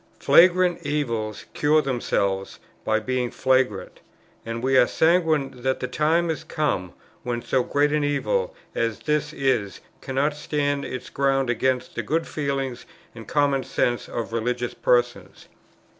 Flagrant 0.17 0.83
evils 0.83 1.45
cure 1.53 1.79
themselves 1.79 2.57
by 2.83 2.99
being 2.99 3.29
flagrant; 3.29 3.99
and 4.43 4.63
we 4.63 4.75
are 4.75 4.87
sanguine 4.87 5.51
that 5.61 5.79
the 5.79 5.87
time 5.87 6.31
is 6.31 6.43
come 6.43 6.93
when 7.21 7.43
so 7.43 7.61
great 7.61 7.91
an 7.91 8.03
evil 8.03 8.55
as 8.73 9.01
this 9.01 9.31
is, 9.31 9.79
cannot 10.01 10.35
stand 10.35 10.83
its 10.85 11.11
ground 11.11 11.51
against 11.51 11.93
the 11.93 12.01
good 12.01 12.25
feeling 12.27 12.75
and 13.13 13.27
common 13.27 13.63
sense 13.63 14.09
of 14.09 14.33
religious 14.33 14.73
persons. 14.73 15.47